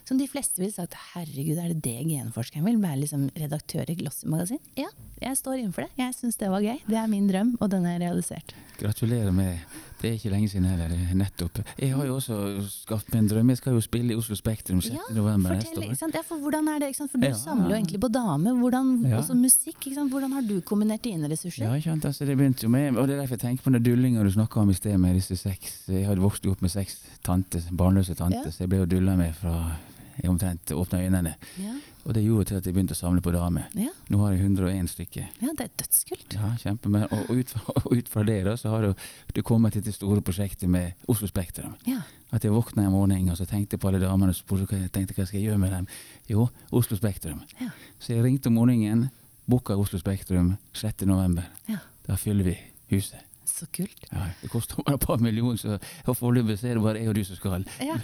Som 0.05 0.19
de 0.19 0.27
fleste 0.29 0.59
ville 0.61 0.73
sagt 0.73 0.93
herregud, 1.15 1.57
er 1.57 1.69
det 1.73 1.81
det 1.83 2.05
genforskeren 2.11 2.65
vil? 2.67 2.77
Være 2.83 3.01
liksom 3.01 3.31
redaktør 3.41 3.89
i 3.89 3.95
Glossy 3.97 4.27
magasin? 4.29 4.59
Ja, 4.77 4.89
jeg 5.23 5.37
står 5.41 5.59
innenfor 5.63 5.87
det. 5.87 5.91
Jeg 5.97 6.13
syns 6.15 6.37
det 6.37 6.51
var 6.53 6.61
gøy. 6.61 6.79
Det 6.87 6.97
er 7.01 7.07
min 7.09 7.27
drøm, 7.31 7.57
og 7.61 7.71
den 7.71 7.87
er 7.87 7.99
realisert. 8.03 8.53
Gratulerer 8.79 9.33
med 9.33 9.59
Det 10.05 10.11
er 10.11 10.17
ikke 10.19 10.31
lenge 10.35 10.49
siden 10.53 10.67
heller. 10.69 10.93
er 10.93 11.15
Nettopp. 11.17 11.63
Jeg 11.81 11.95
har 11.97 12.05
jo 12.05 12.17
også 12.19 12.37
skapt 12.69 13.09
meg 13.15 13.23
en 13.23 13.29
drøm. 13.31 13.49
Jeg 13.55 13.57
skal 13.63 13.73
jo 13.79 13.81
spille 13.81 14.13
i 14.13 14.17
Oslo 14.21 14.37
Spektrum 14.37 14.83
6. 14.85 15.15
november 15.17 15.55
neste 15.57 15.81
år. 15.81 15.95
Ja, 16.13 16.21
for 16.29 16.37
hvordan 16.45 16.69
er 16.75 16.79
det? 16.85 16.91
For 16.99 17.09
du 17.17 17.27
Ja. 17.27 17.33
samler 17.33 17.71
jo 17.71 17.77
egentlig 17.81 18.01
på 18.05 18.11
damer. 18.13 18.53
Hvordan, 18.61 18.93
Ja. 19.09 19.19
Også 19.23 19.35
musikk. 19.35 19.81
Ikke 19.87 19.95
sant? 19.95 20.13
Hvordan 20.13 20.33
har 20.37 20.43
du 20.43 20.61
kombinert 20.61 21.03
dine 21.03 21.29
ressurser? 21.31 21.65
Ja, 21.65 21.73
ikke 21.75 21.97
altså 22.05 22.27
det 22.27 22.37
begynte 22.37 22.63
jo 22.65 22.69
med, 22.69 22.97
og 22.97 23.09
det 23.09 23.17
er 23.17 23.21
derfor 23.23 23.37
jeg 23.37 23.41
tenker 23.41 23.63
på 23.65 23.73
den 23.73 23.83
dullinga 23.83 24.23
du 24.23 24.31
snakka 24.31 24.61
om 24.61 24.71
i 24.71 24.75
sted 24.75 24.99
med 24.99 25.15
disse 25.15 25.37
seks 25.37 25.89
Jeg 25.89 26.07
hadde 26.07 26.21
vokst 26.21 26.45
opp 26.47 26.61
med 26.61 26.71
seks 26.71 26.99
tante, 27.25 27.63
barnløse 27.73 28.15
tanter, 28.15 28.45
Ja. 28.45 28.51
så 28.51 28.59
jeg 28.61 28.69
ble 28.69 28.79
jo 28.79 28.87
dulla 28.87 29.17
med 29.17 29.35
fra 29.35 29.77
jeg 30.21 30.31
omtrent 30.31 30.73
åpna 30.75 31.01
øynene. 31.05 31.35
Ja. 31.61 31.75
Og 32.05 32.15
det 32.15 32.25
gjorde 32.25 32.45
til 32.51 32.59
at 32.59 32.67
jeg 32.67 32.75
begynte 32.77 32.93
å 32.93 32.99
samle 32.99 33.23
på 33.25 33.33
damer. 33.33 33.71
Ja. 33.79 33.89
Nå 34.13 34.21
har 34.21 34.35
jeg 34.35 34.45
101 34.45 34.91
stykker. 34.93 35.29
ja, 35.41 35.55
det 35.57 35.65
er 35.65 35.73
dødskult. 35.81 36.37
Ja, 36.37 36.51
kjempe, 36.61 36.93
men, 36.93 37.07
og, 37.09 37.31
og, 37.31 37.41
ut 37.41 37.55
og 37.85 37.97
ut 37.97 38.11
fra 38.13 38.25
det 38.29 38.39
da, 38.45 38.57
så 38.61 38.75
har 38.75 38.85
du, 38.85 39.07
du 39.35 39.43
kommet 39.43 39.73
til 39.73 39.85
det 39.87 39.95
store 39.97 40.21
prosjektet 40.23 40.69
med 40.71 40.93
Oslo 41.09 41.29
Spektrum. 41.31 41.75
Ja. 41.89 42.03
At 42.35 42.45
jeg 42.45 42.53
våkna 42.53 42.85
en 42.85 42.93
morgen 42.93 43.31
og 43.31 43.39
så 43.39 43.47
tenkte 43.49 43.79
på 43.79 43.89
alle 43.89 44.03
damene 44.03 44.35
og 44.35 44.39
spurte 44.39 44.69
hva 44.69 44.83
jeg 44.83 44.93
tenkte 44.93 45.17
hva 45.17 45.27
skal 45.27 45.41
jeg 45.41 45.49
gjøre 45.49 45.63
med 45.63 45.73
dem. 45.73 45.91
Jo, 46.29 46.49
Oslo 46.71 46.99
Spektrum. 47.01 47.41
Ja. 47.61 47.71
Så 47.99 48.15
jeg 48.17 48.25
ringte 48.27 48.53
om 48.53 48.59
morgenen, 48.61 49.09
booka 49.49 49.77
Oslo 49.79 50.01
Spektrum 50.01 50.57
6. 50.77 51.07
november. 51.09 51.49
ja. 51.71 51.81
Da 52.05 52.19
fyller 52.21 52.45
vi 52.45 52.59
huset. 52.93 53.17
Så 53.45 53.67
kult. 53.77 54.07
Ja, 54.11 54.27
det 54.41 54.49
koster 54.53 54.81
bare 54.83 54.97
et 54.97 55.05
par 55.05 55.21
millioner, 55.23 55.59
så 55.61 55.77
foreløpig 56.17 56.57
er 56.65 56.79
det 56.79 56.83
bare 56.85 57.01
jeg 57.03 57.11
og 57.13 57.15
du 57.19 57.23
som 57.29 57.37
skal. 57.39 57.65
Ja. 57.85 57.97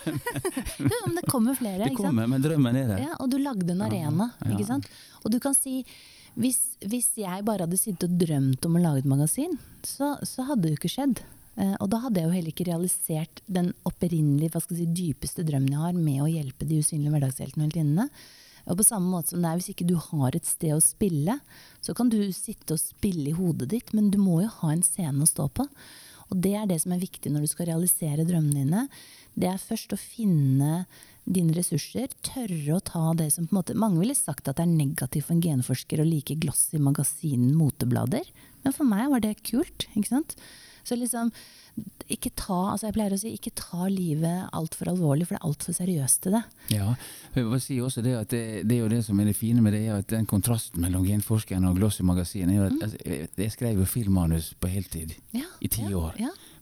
Men 0.78 1.14
det 1.18 1.25
kommer 1.30 1.56
flere. 1.59 1.88
Det 1.88 1.97
kommer, 1.97 2.28
men 2.30 2.42
drømmen 2.44 2.76
er 2.76 2.88
der. 2.94 3.02
Ja, 3.09 3.16
og 3.18 3.30
du 3.32 3.38
lagde 3.40 3.73
en 3.73 3.82
arena, 3.87 4.30
Ja. 4.44 4.52
ikke 4.54 4.68
sant? 4.68 4.88
Og 5.25 5.32
du 5.32 5.38
kan 5.42 5.56
si, 5.56 5.80
hvis, 6.37 6.61
hvis 6.85 7.11
jeg 7.18 7.44
bare 7.49 7.64
hadde 7.66 7.80
sittet 7.80 8.09
og 8.11 8.18
drømt 8.20 8.68
om 8.68 8.76
å 8.78 8.82
lage 8.85 9.02
et 9.04 9.09
magasin, 9.11 9.56
så, 9.87 10.14
så 10.28 10.44
hadde 10.50 10.66
det 10.68 10.75
jo 10.76 10.80
ikke 10.82 10.92
skjedd. 10.92 11.23
Eh, 11.61 11.75
og 11.80 11.88
da 11.92 11.99
hadde 12.04 12.20
jeg 12.20 12.28
jo 12.28 12.37
heller 12.37 12.52
ikke 12.54 12.68
realisert 12.70 13.40
den 13.50 13.73
opprinnelige, 13.88 14.52
hva 14.54 14.61
skal 14.62 14.76
jeg 14.78 14.87
si, 14.87 14.94
dypeste 15.09 15.44
drømmen 15.49 15.73
jeg 15.75 15.82
har 15.82 15.97
med 15.99 16.23
å 16.23 16.28
hjelpe 16.30 16.68
de 16.68 16.78
usynlige 16.85 17.11
hverdagsheltene 17.16 17.64
og 17.64 17.70
heltinnene. 17.70 18.06
Og 18.69 18.81
på 18.81 18.87
samme 18.87 19.11
måte 19.12 19.33
som 19.33 19.43
det 19.43 19.50
er 19.50 19.61
hvis 19.61 19.73
ikke 19.73 19.88
du 19.88 19.97
har 20.11 20.37
et 20.37 20.49
sted 20.49 20.75
å 20.75 20.83
spille, 20.85 21.38
så 21.81 21.95
kan 21.97 22.12
du 22.12 22.19
sitte 22.37 22.76
og 22.76 22.83
spille 22.83 23.31
i 23.31 23.37
hodet 23.37 23.71
ditt, 23.73 23.95
men 23.97 24.11
du 24.12 24.19
må 24.21 24.43
jo 24.45 24.52
ha 24.61 24.73
en 24.75 24.85
scene 24.87 25.25
å 25.25 25.31
stå 25.31 25.49
på. 25.57 25.67
Og 26.31 26.43
det 26.45 26.55
er 26.57 26.69
det 26.71 26.79
som 26.83 26.95
er 26.95 27.02
viktig 27.02 27.33
når 27.33 27.45
du 27.45 27.50
skal 27.50 27.71
realisere 27.73 28.26
drømmene 28.26 28.62
dine. 28.62 28.85
Det 29.35 29.49
er 29.50 29.62
først 29.62 29.95
å 29.95 29.99
finne 29.99 30.85
dine 31.31 31.55
ressurser, 31.55 32.11
tørre 32.26 32.76
å 32.76 32.83
ta 32.85 33.02
det 33.19 33.29
som 33.35 33.47
på 33.47 33.55
en 33.55 33.59
måte 33.61 33.76
Mange 33.79 34.00
ville 34.00 34.17
sagt 34.17 34.49
at 34.49 34.59
det 34.59 34.64
er 34.64 34.73
negativt 34.73 35.29
for 35.29 35.37
en 35.37 35.45
genforsker 35.45 36.00
å 36.02 36.07
like 36.07 36.38
glossy 36.43 36.81
magasin 36.83 37.50
moteblader, 37.59 38.26
men 38.64 38.75
for 38.76 38.88
meg 38.88 39.11
var 39.12 39.23
det 39.25 39.37
kult. 39.47 39.87
ikke 39.95 40.11
sant? 40.11 40.37
Så 40.84 40.96
liksom, 40.99 41.30
ikke 42.10 42.32
ta, 42.37 42.72
altså 42.72 42.88
jeg 42.88 42.94
pleier 42.96 43.14
å 43.14 43.18
si, 43.20 43.30
ikke 43.37 43.52
ta 43.56 43.87
livet 43.88 44.49
altfor 44.56 44.90
alvorlig, 44.90 45.26
for 45.28 45.37
det 45.37 45.40
er 45.40 45.49
altfor 45.49 45.76
seriøst 45.76 46.22
til 46.26 46.34
det. 46.37 46.42
Ja, 46.75 46.94
jeg 47.37 47.60
si 47.62 47.78
også 47.80 48.02
det 48.04 48.16
at 48.18 48.28
det, 48.34 48.42
det 48.68 48.76
er 48.76 48.82
jo 48.82 48.90
det 48.92 49.04
som 49.06 49.20
er 49.22 49.30
det 49.30 49.37
fine 49.38 49.62
med 49.64 49.72
det, 49.76 49.84
er 49.87 50.00
at 50.02 50.10
den 50.10 50.26
kontrasten 50.26 50.82
mellom 50.82 51.06
genforskeren 51.06 51.68
og 51.70 51.78
Glossy 51.78 52.02
magasin 52.02 52.50
er 52.50 52.66
at 52.66 52.72
Mm. 52.72 52.82
altså, 52.82 52.99
jeg, 53.06 53.28
jeg 53.37 53.52
skrev 53.52 53.78
jo 53.78 53.84
filmmanus 53.88 54.54
på 54.60 54.68
heltid 54.68 55.14
Ja, 55.32 55.46
i 55.60 55.68
ti 55.68 55.82
ja, 55.87 55.96
år. 55.96 56.18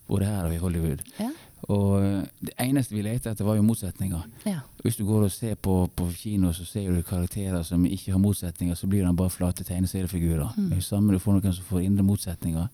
Både 0.09 0.25
her 0.25 0.45
og 0.49 0.55
i 0.55 0.61
Hollywood. 0.61 1.03
Ja. 1.19 1.31
Og 1.69 2.03
eh, 2.05 2.23
det 2.41 2.53
eneste 2.63 2.95
vi 2.95 3.03
lette 3.03 3.31
etter, 3.31 3.45
var 3.45 3.57
jo 3.59 3.63
motsetninger. 3.67 4.23
Ja. 4.47 4.61
Hvis 4.85 4.97
du 4.97 5.05
går 5.05 5.25
og 5.27 5.33
ser 5.33 5.55
på, 5.59 5.75
på 5.97 6.07
kino, 6.15 6.53
så 6.55 6.65
ser 6.65 6.93
du 6.95 7.03
karakterer 7.03 7.63
som 7.67 7.85
ikke 7.85 8.13
har 8.15 8.23
motsetninger, 8.23 8.75
så 8.79 8.87
blir 8.87 9.05
de 9.05 9.13
bare 9.19 9.31
flate 9.31 9.65
tegneseriefigurer. 9.67 10.55
Mm. 10.57 10.69
Det 10.71 10.79
sammen 10.85 11.09
samme 11.09 11.13
du 11.13 11.19
får 11.19 11.33
noen 11.41 11.53
som 11.57 11.65
får 11.65 11.83
indre 11.83 12.05
motsetninger, 12.07 12.69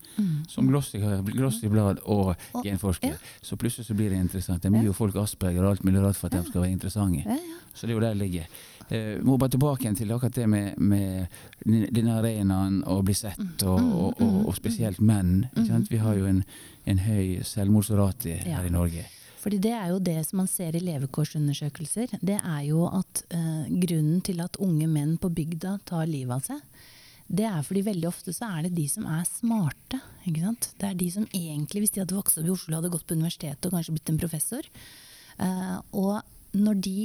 som 0.47 0.67
Glossy, 0.69 1.01
Glossy 1.33 1.67
Blad 1.67 1.99
og 2.05 2.35
Og- 2.53 2.63
genforsker. 2.63 3.07
ja. 3.09 3.15
Så 3.41 3.55
plutselig 3.57 3.85
så 3.87 3.93
blir 3.97 4.09
det 4.09 4.19
interessant. 4.21 4.63
De 4.63 4.69
gir 4.69 4.85
jo 4.85 4.93
folk 4.93 5.15
Asperger 5.15 5.63
og 5.63 5.71
alt 5.71 5.83
mulig 5.83 6.01
rart 6.03 6.15
for 6.15 6.27
at 6.27 6.33
de 6.33 6.47
skal 6.49 6.61
være 6.61 6.71
interessante. 6.71 7.23
Så 7.73 7.87
det 7.87 7.89
er 7.91 7.93
jo 7.97 7.99
der 7.99 8.13
det 8.13 8.17
ligger. 8.17 8.43
Eh, 8.89 9.17
må 9.25 9.37
bare 9.41 9.49
tilbake 9.55 9.81
igjen 9.85 9.95
til 9.97 10.11
akkurat 10.13 10.35
det 10.37 10.45
med, 10.49 10.77
med 10.77 11.27
denne 11.65 12.19
arenaen 12.19 12.83
å 12.85 12.99
bli 13.05 13.13
sett, 13.17 13.39
og, 13.63 13.79
Mm, 13.81 13.91
og, 13.97 14.21
og, 14.21 14.39
og 14.47 14.55
spesielt 14.55 14.99
menn. 15.01 15.47
Vi 15.89 15.97
har 15.97 16.15
jo 16.19 16.25
en, 16.29 16.43
en 16.85 16.97
høy 16.99 17.41
selvmordsrate 17.43 18.35
Ja. 18.45 18.59
her 18.59 18.65
i 18.67 18.73
Norge. 18.73 19.05
Fordi 19.41 19.57
det 19.61 19.73
er 19.77 19.89
jo 19.89 19.99
det 19.99 20.25
som 20.25 20.37
man 20.37 20.47
ser 20.49 20.75
i 20.75 20.79
levekårsundersøkelser. 20.81 22.17
Det 22.21 22.37
er 22.41 22.61
jo 22.65 22.85
at 22.89 23.23
eh, 23.29 23.65
grunnen 23.69 24.21
til 24.25 24.39
at 24.41 24.57
unge 24.61 24.87
menn 24.89 25.17
på 25.21 25.29
bygda 25.29 25.79
tar 25.85 26.05
livet 26.09 26.35
av 26.37 26.45
seg, 26.45 26.61
det 27.27 27.45
er 27.49 27.63
fordi 27.65 27.81
veldig 27.87 28.07
ofte 28.07 28.33
så 28.33 28.45
er 28.53 28.67
det 28.67 28.75
de 28.77 28.85
som 28.89 29.05
er 29.09 29.23
smarte. 29.25 29.97
Ikke 30.29 30.43
sant? 30.45 30.69
Det 30.77 30.89
er 30.91 30.97
de 30.99 31.07
som 31.13 31.25
egentlig, 31.33 31.81
hvis 31.85 31.93
de 31.95 32.03
hadde 32.03 32.17
vokst 32.17 32.37
opp 32.37 32.45
i 32.45 32.53
Oslo, 32.53 32.75
hadde 32.77 32.91
gått 32.93 33.07
på 33.09 33.17
universitetet 33.17 33.65
og 33.65 33.73
kanskje 33.73 33.95
blitt 33.97 34.11
en 34.13 34.19
professor. 34.21 34.67
Eh, 35.41 35.77
og 35.97 36.21
når 36.59 36.79
de 36.85 36.97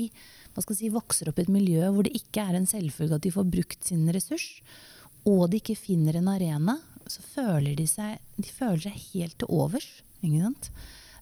si, 0.77 0.91
vokser 0.93 1.31
opp 1.31 1.41
i 1.41 1.47
et 1.47 1.53
miljø 1.53 1.91
hvor 1.91 2.07
det 2.07 2.15
ikke 2.19 2.45
er 2.45 2.59
en 2.59 2.69
selvfølge 2.69 3.19
at 3.19 3.27
de 3.27 3.35
får 3.35 3.51
brukt 3.53 3.87
sin 3.87 4.07
ressurs, 4.13 4.49
og 5.29 5.51
de 5.51 5.61
ikke 5.61 5.79
finner 5.79 6.19
en 6.19 6.31
arena, 6.33 6.79
så 7.11 7.23
føler 7.25 7.75
de 7.77 7.87
seg, 7.91 8.21
de 8.39 8.49
føler 8.49 8.87
seg 8.87 8.99
helt 9.13 9.39
til 9.41 9.53
overs. 9.53 9.89
Ikke 10.21 10.43
sant? 10.45 10.71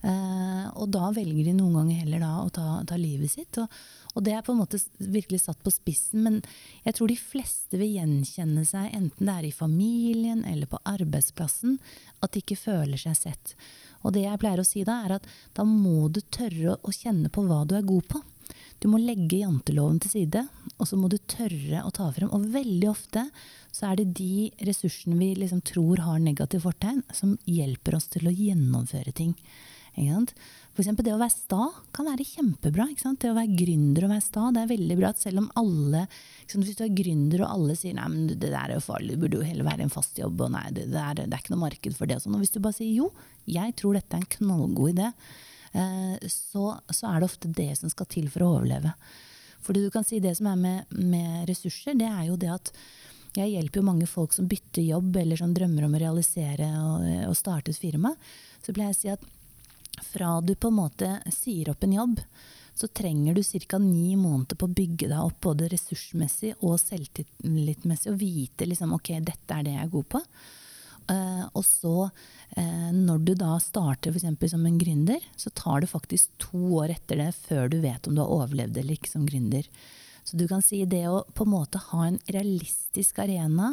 Eh, 0.06 0.66
og 0.78 0.90
da 0.94 1.08
velger 1.14 1.48
de 1.48 1.54
noen 1.56 1.80
ganger 1.80 2.04
heller 2.04 2.22
da 2.22 2.32
å 2.42 2.52
ta, 2.54 2.66
ta 2.86 2.98
livet 3.00 3.32
sitt. 3.32 3.58
Og, 3.58 3.80
og 4.14 4.24
det 4.26 4.36
er 4.36 4.44
på 4.46 4.54
en 4.54 4.60
måte 4.62 4.80
virkelig 4.98 5.42
satt 5.44 5.60
på 5.64 5.72
spissen, 5.74 6.22
men 6.26 6.38
jeg 6.86 6.96
tror 6.98 7.10
de 7.10 7.18
fleste 7.18 7.80
vil 7.80 7.96
gjenkjenne 7.98 8.64
seg, 8.68 8.88
enten 8.94 9.28
det 9.28 9.34
er 9.34 9.50
i 9.50 9.54
familien 9.54 10.44
eller 10.48 10.70
på 10.70 10.80
arbeidsplassen, 10.88 11.78
at 12.22 12.34
de 12.34 12.42
ikke 12.42 12.60
føler 12.60 13.00
seg 13.00 13.18
sett. 13.18 13.54
Og 14.06 14.14
det 14.14 14.24
jeg 14.24 14.40
pleier 14.40 14.62
å 14.62 14.66
si 14.66 14.84
da, 14.86 15.02
er 15.04 15.18
at 15.18 15.30
da 15.56 15.66
må 15.66 16.08
du 16.12 16.20
tørre 16.22 16.78
å 16.78 16.94
kjenne 16.94 17.30
på 17.32 17.44
hva 17.46 17.64
du 17.66 17.74
er 17.78 17.86
god 17.86 18.06
på. 18.10 18.22
Du 18.78 18.86
må 18.90 19.00
legge 19.02 19.40
janteloven 19.40 19.98
til 20.02 20.12
side, 20.12 20.44
og 20.78 20.86
så 20.86 20.96
må 20.98 21.08
du 21.10 21.16
tørre 21.18 21.82
å 21.82 21.90
ta 21.94 22.06
frem. 22.14 22.30
Og 22.34 22.46
veldig 22.54 22.90
ofte 22.90 23.24
så 23.74 23.90
er 23.90 23.98
det 23.98 24.12
de 24.20 24.48
ressursene 24.66 25.18
vi 25.18 25.32
liksom 25.40 25.64
tror 25.66 26.04
har 26.06 26.22
negativ 26.22 26.62
fortegn, 26.66 27.02
som 27.14 27.34
hjelper 27.44 27.98
oss 27.98 28.06
til 28.14 28.30
å 28.30 28.34
gjennomføre 28.34 29.14
ting. 29.18 29.34
For 29.98 30.84
eksempel 30.84 31.08
det 31.08 31.14
å 31.16 31.18
være 31.18 31.34
sta 31.34 31.64
kan 31.90 32.06
være 32.06 32.22
kjempebra. 32.22 32.84
Det 32.94 33.30
å 33.32 33.34
være 33.34 33.56
gründer 33.58 34.04
og 34.06 34.12
være 34.12 34.22
sta, 34.22 34.44
det 34.54 34.60
er 34.62 34.70
veldig 34.70 34.96
bra. 35.00 35.08
at 35.10 35.22
Selv 35.24 35.42
om 35.42 35.48
alle? 35.58 36.04
Hvis 36.46 36.78
du 36.78 36.84
er 36.86 36.94
gründer 36.94 37.42
og 37.42 37.50
alle 37.50 37.74
sier 37.78 37.96
nei, 37.98 38.06
men 38.12 38.28
det 38.30 38.38
der 38.52 38.68
er 38.68 38.76
jo 38.76 38.84
farlig, 38.84 39.16
det 39.16 39.22
burde 39.24 39.40
jo 39.40 39.48
heller 39.48 39.66
være 39.66 39.88
en 39.88 39.90
fast 39.90 40.20
jobb, 40.20 40.44
og 40.46 40.52
nei, 40.54 40.68
det, 40.76 40.86
det, 40.92 41.02
er, 41.02 41.24
det 41.24 41.32
er 41.32 41.42
ikke 41.42 41.54
noe 41.56 41.64
marked 41.64 41.96
for 41.98 42.06
det. 42.06 42.20
Og, 42.20 42.22
sånn. 42.24 42.36
og 42.38 42.44
hvis 42.44 42.54
du 42.54 42.60
bare 42.62 42.78
sier 42.78 42.94
jo, 42.94 43.08
jeg 43.50 43.74
tror 43.80 43.98
dette 43.98 44.14
er 44.14 44.22
en 44.22 44.30
knallgod 44.36 44.92
idé, 44.92 45.08
eh, 45.82 46.28
så, 46.30 46.68
så 46.94 47.10
er 47.10 47.18
det 47.18 47.28
ofte 47.32 47.50
det 47.58 47.72
som 47.80 47.90
skal 47.90 48.08
til 48.14 48.30
for 48.30 48.46
å 48.46 48.52
overleve. 48.60 48.94
Fordi 49.66 49.82
du 49.82 49.90
kan 49.90 50.06
si 50.06 50.20
Det 50.22 50.36
som 50.38 50.46
er 50.52 50.60
med, 50.60 50.94
med 50.94 51.48
ressurser, 51.50 51.98
det 51.98 52.06
er 52.06 52.28
jo 52.28 52.38
det 52.38 52.52
at 52.54 52.70
jeg 53.36 53.50
hjelper 53.52 53.82
jo 53.82 53.88
mange 53.90 54.06
folk 54.08 54.30
som 54.34 54.46
bytter 54.48 54.86
jobb, 54.86 55.18
eller 55.20 55.38
som 55.38 55.50
drømmer 55.54 55.88
om 55.88 55.98
å 55.98 56.00
realisere 56.00 56.70
og, 56.86 57.02
og 57.28 57.34
starte 57.38 57.74
et 57.74 57.82
firma. 57.82 58.14
Så 58.62 58.72
pleier 58.72 58.94
jeg 58.94 58.96
å 58.96 59.00
si 59.02 59.12
at 59.12 59.26
fra 60.04 60.38
du 60.40 60.54
på 60.54 60.70
en 60.70 60.78
måte 60.78 61.10
sier 61.34 61.70
opp 61.72 61.84
en 61.84 61.96
jobb, 61.96 62.22
så 62.78 62.86
trenger 62.94 63.34
du 63.34 63.42
ca. 63.42 63.78
ni 63.78 64.14
måneder 64.16 64.56
på 64.56 64.68
å 64.68 64.76
bygge 64.80 65.08
deg 65.10 65.18
opp 65.18 65.40
både 65.48 65.68
ressursmessig 65.72 66.54
og 66.60 66.78
selvtillitmessig, 66.80 68.12
og 68.12 68.20
vite 68.20 68.68
liksom 68.68 68.94
ok, 68.94 69.16
dette 69.26 69.54
er 69.54 69.66
det 69.66 69.74
jeg 69.74 69.86
er 69.86 69.94
god 69.94 70.08
på. 70.14 70.22
Uh, 71.08 71.44
og 71.56 71.64
så, 71.64 71.94
uh, 72.58 72.90
når 72.92 73.22
du 73.24 73.32
da 73.40 73.54
starter 73.64 74.12
f.eks. 74.12 74.50
som 74.52 74.66
en 74.68 74.78
gründer, 74.78 75.24
så 75.40 75.50
tar 75.56 75.80
det 75.82 75.90
faktisk 75.90 76.34
to 76.42 76.60
år 76.82 76.92
etter 76.98 77.18
det 77.22 77.30
før 77.38 77.72
du 77.72 77.80
vet 77.80 78.06
om 78.06 78.14
du 78.14 78.20
har 78.22 78.34
overlevd 78.42 78.76
eller 78.76 78.98
ikke 78.98 79.10
som 79.14 79.24
gründer. 79.26 79.66
Så 80.22 80.36
du 80.36 80.44
kan 80.50 80.62
si 80.62 80.82
det 80.84 81.06
å 81.08 81.22
på 81.32 81.46
en 81.46 81.54
måte 81.54 81.80
ha 81.88 82.04
en 82.04 82.20
realistisk 82.28 83.22
arena, 83.24 83.72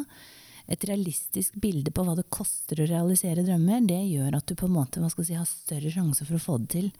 et 0.68 0.84
realistisk 0.88 1.54
bilde 1.62 1.92
på 1.94 2.02
hva 2.06 2.16
det 2.18 2.26
koster 2.32 2.82
å 2.82 2.88
realisere 2.90 3.44
drømmer, 3.46 3.86
det 3.86 4.00
gjør 4.10 4.36
at 4.38 4.48
du 4.48 4.56
på 4.58 4.66
en 4.66 4.76
måte 4.76 5.02
si, 5.22 5.34
har 5.34 5.46
større 5.46 5.92
sjanse 5.92 6.26
for 6.26 6.38
å 6.38 6.42
få 6.42 6.58
det 6.64 6.68
til. 6.74 6.90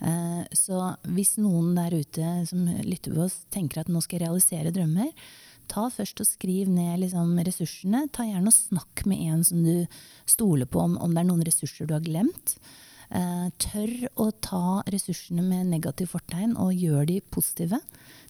Eh, 0.00 0.42
Så 0.56 0.96
hvis 1.04 1.36
noen 1.36 1.74
der 1.76 1.92
ute 1.92 2.46
som 2.48 2.64
lytter 2.64 3.14
på 3.14 3.26
oss 3.26 3.44
tenker 3.50 3.80
at 3.80 3.88
nå 3.88 4.00
skal 4.00 4.18
jeg 4.18 4.28
realisere 4.28 4.72
drømmer, 4.72 5.12
ta 5.70 5.86
først 5.92 6.20
og 6.22 6.26
skriv 6.26 6.68
ned 6.68 7.00
liksom 7.04 7.36
ressursene. 7.46 8.08
Ta 8.10 8.24
gjerne 8.26 8.50
og 8.50 8.56
snakk 8.56 9.04
med 9.06 9.22
en 9.30 9.44
som 9.46 9.62
du 9.62 9.86
stoler 10.26 10.66
på 10.66 10.80
om, 10.82 10.96
om 10.98 11.14
det 11.14 11.22
er 11.22 11.28
noen 11.28 11.44
ressurser 11.46 11.86
du 11.86 11.94
har 11.94 12.02
glemt. 12.02 12.56
Eh, 13.10 13.46
tør 13.58 13.92
å 14.22 14.30
ta 14.42 14.82
ressursene 14.90 15.42
med 15.42 15.70
negativ 15.70 16.12
fortegn 16.14 16.56
og 16.56 16.74
gjør 16.78 17.06
de 17.10 17.20
positive. 17.34 17.80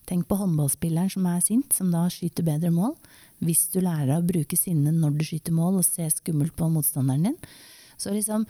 Tenk 0.09 0.26
på 0.28 0.38
håndballspilleren 0.40 1.12
som 1.12 1.26
er 1.28 1.42
sint, 1.44 1.75
som 1.76 1.92
da 1.92 2.06
skyter 2.12 2.47
bedre 2.47 2.73
mål. 2.75 2.97
Hvis 3.40 3.68
du 3.73 3.80
lærer 3.80 4.11
deg 4.11 4.20
å 4.20 4.28
bruke 4.32 4.59
sinnet 4.59 4.97
når 4.97 5.16
du 5.16 5.25
skyter 5.26 5.56
mål, 5.56 5.80
og 5.80 5.87
se 5.87 6.09
skummelt 6.12 6.56
på 6.56 6.68
motstanderen 6.73 7.30
din. 7.30 7.38
Så 8.00 8.12
liksom, 8.14 8.47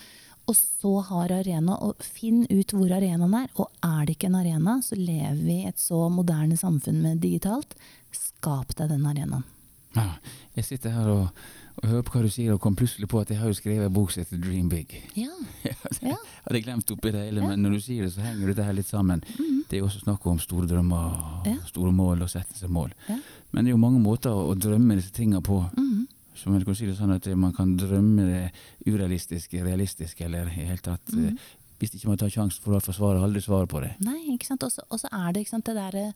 og 0.50 0.56
så 0.56 0.92
har 1.10 1.32
arena, 1.34 1.76
og 1.78 2.02
finn 2.02 2.42
ut 2.50 2.74
hvor 2.74 2.90
arenaen 2.96 3.36
er. 3.38 3.48
Og 3.60 3.70
er 3.86 4.04
det 4.06 4.16
ikke 4.16 4.30
en 4.30 4.40
arena, 4.40 4.78
så 4.82 4.98
lever 4.98 5.38
vi 5.38 5.60
i 5.62 5.70
et 5.70 5.78
så 5.78 6.08
moderne 6.12 6.58
samfunn 6.58 7.00
med 7.04 7.22
digitalt. 7.22 7.76
Skap 8.14 8.74
deg 8.78 8.90
den 8.90 9.06
arenaen. 9.06 9.46
Ja, 9.94 10.06
jeg 10.54 10.66
sitter 10.68 10.94
her 10.94 11.08
og, 11.10 11.46
og 11.80 11.88
hører 11.88 12.02
på 12.04 12.12
hva 12.12 12.22
du 12.26 12.28
sier, 12.32 12.52
og 12.52 12.60
kom 12.60 12.74
plutselig 12.76 13.08
på 13.08 13.20
at 13.22 13.30
jeg 13.32 13.40
har 13.40 13.48
jo 13.48 13.56
skrevet 13.56 13.86
en 13.88 13.94
bok 13.94 14.10
som 14.12 14.20
heter 14.20 14.40
Dream 14.42 14.68
Big. 14.68 14.92
Ja. 15.16 15.32
ja. 16.10 16.16
Hadde 16.44 16.60
glemt 16.64 16.90
oppi 16.92 17.12
det 17.14 17.22
hele, 17.30 17.40
men 17.46 17.62
når 17.64 17.76
du 17.78 17.80
sier 17.84 18.04
det, 18.04 18.12
så 18.12 18.24
henger 18.24 18.50
dette 18.52 18.66
her 18.66 18.76
litt 18.76 18.90
sammen. 18.90 19.22
Det 19.24 19.78
er 19.78 19.80
jo 19.80 19.88
også 19.88 20.02
snakk 20.04 20.26
om 20.28 20.40
store 20.42 20.68
drømmer, 20.68 21.14
Ja. 21.48 21.56
store 21.70 21.92
mål, 21.96 22.26
og 22.26 22.32
sette 22.32 22.58
seg 22.58 22.72
mål. 22.74 22.92
Ja. 23.08 23.16
Men 23.52 23.64
det 23.64 23.72
er 23.72 23.76
jo 23.78 23.84
mange 23.86 24.02
måter 24.04 24.34
å 24.34 24.52
drømme 24.58 24.98
disse 24.98 25.14
tingene 25.16 25.40
på. 25.46 25.62
Mm. 25.78 26.04
Som 26.36 26.54
jeg 26.56 26.66
kan 26.68 26.76
si 26.76 26.86
det 26.88 26.98
sånn 26.98 27.14
at 27.16 27.26
man 27.36 27.56
kan 27.56 27.72
drømme 27.80 28.28
det 28.28 28.44
urealistiske, 28.88 29.64
realistiske, 29.64 30.24
eller 30.24 30.48
i 30.52 30.68
hele 30.70 30.80
tatt 30.84 31.12
eh, 31.16 31.34
Hvis 31.80 31.94
ikke 31.96 32.08
man 32.12 32.20
tar 32.20 32.28
sjansen 32.32 32.60
for 32.64 32.76
å 32.76 32.80
forsvare, 32.84 33.22
aldri 33.24 33.40
svaret 33.40 33.68
på 33.72 33.80
det. 33.80 33.94
Nei, 34.04 34.34
ikke 34.34 34.50
sant. 34.52 34.64
Og 34.68 34.72
og 34.90 35.00
så 35.00 35.08
er 35.16 35.32
det 35.32 35.46
ikke 35.46 35.56
sant, 35.56 35.64
det 35.68 35.76
derre 35.80 36.10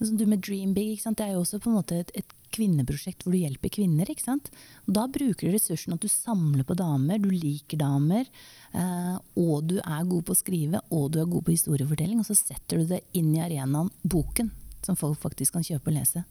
Sånn 0.00 0.18
du 0.18 0.26
med 0.26 0.42
Dream 0.44 0.74
Big, 0.74 1.02
det 1.04 1.22
er 1.24 1.36
jo 1.36 1.44
også 1.44 1.60
på 1.62 1.70
en 1.70 1.78
måte 1.78 2.00
et, 2.02 2.10
et 2.18 2.34
kvinneprosjekt 2.54 3.24
hvor 3.24 3.34
du 3.34 3.40
hjelper 3.40 3.72
kvinner. 3.72 4.10
ikke 4.10 4.26
sant? 4.26 4.50
Og 4.86 4.94
da 4.96 5.06
bruker 5.10 5.48
du 5.48 5.54
ressursen 5.54 5.96
at 5.96 6.02
du 6.02 6.10
samler 6.10 6.66
på 6.66 6.76
damer, 6.78 7.22
du 7.22 7.30
liker 7.32 7.80
damer, 7.80 8.28
eh, 8.74 9.16
og 9.40 9.70
du 9.70 9.78
er 9.80 10.10
god 10.10 10.26
på 10.26 10.34
å 10.34 10.38
skrive, 10.38 10.82
og 10.94 11.10
du 11.14 11.20
er 11.22 11.30
god 11.30 11.46
på 11.46 11.56
historiefortelling, 11.56 12.20
og 12.22 12.28
så 12.28 12.38
setter 12.38 12.82
du 12.82 12.94
det 12.94 13.02
inn 13.18 13.32
i 13.34 13.42
arenaen 13.44 13.90
boken, 14.02 14.52
som 14.84 14.98
folk 14.98 15.20
faktisk 15.22 15.56
kan 15.56 15.66
kjøpe 15.66 15.92
og 15.92 15.98
lese. 15.98 16.24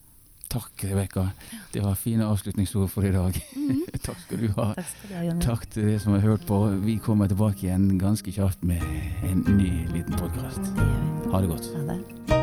Takk, 0.54 0.84
Rebekka. 0.86 1.32
Det 1.74 1.82
var 1.82 1.96
fine 1.98 2.28
avslutningsord 2.30 2.92
for 2.94 3.08
i 3.08 3.14
dag. 3.16 3.40
Takk 4.06 4.20
skal 4.22 4.44
du 4.44 4.52
ha. 4.60 4.68
Takk 4.78 4.92
skal 4.92 5.10
du 5.10 5.16
ha, 5.18 5.40
Takk 5.42 5.66
til 5.74 5.90
dere 5.90 6.04
som 6.04 6.14
har 6.14 6.22
hørt 6.28 6.46
på. 6.46 6.60
Vi 6.84 7.00
kommer 7.02 7.32
tilbake 7.32 7.66
igjen 7.66 7.90
ganske 7.98 8.36
kjapt 8.36 8.62
med 8.68 8.86
en 9.26 9.42
ny 9.58 9.72
liten 9.96 10.14
podkast. 10.20 10.62
Det. 10.78 10.88
Ha 11.34 11.42
det 11.42 11.54
godt. 11.56 11.74
Ha 11.74 11.90
det. 11.96 12.43